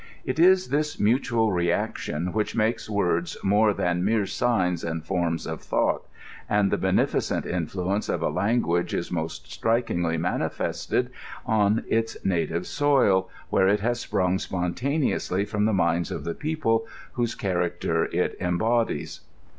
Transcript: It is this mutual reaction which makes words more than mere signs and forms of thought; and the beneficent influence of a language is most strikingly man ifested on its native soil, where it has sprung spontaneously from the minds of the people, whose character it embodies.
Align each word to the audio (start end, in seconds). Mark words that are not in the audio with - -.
It 0.25 0.39
is 0.39 0.69
this 0.69 0.99
mutual 0.99 1.51
reaction 1.51 2.33
which 2.33 2.55
makes 2.55 2.89
words 2.89 3.37
more 3.43 3.71
than 3.71 4.03
mere 4.03 4.25
signs 4.25 4.83
and 4.83 5.05
forms 5.05 5.45
of 5.45 5.61
thought; 5.61 6.07
and 6.49 6.71
the 6.71 6.77
beneficent 6.79 7.45
influence 7.45 8.09
of 8.09 8.23
a 8.23 8.29
language 8.29 8.95
is 8.95 9.11
most 9.11 9.51
strikingly 9.51 10.17
man 10.17 10.39
ifested 10.39 11.09
on 11.45 11.83
its 11.87 12.17
native 12.25 12.65
soil, 12.65 13.29
where 13.51 13.67
it 13.67 13.81
has 13.81 13.99
sprung 13.99 14.39
spontaneously 14.39 15.45
from 15.45 15.65
the 15.65 15.71
minds 15.71 16.09
of 16.09 16.23
the 16.23 16.33
people, 16.33 16.87
whose 17.13 17.35
character 17.35 18.05
it 18.05 18.35
embodies. 18.41 19.19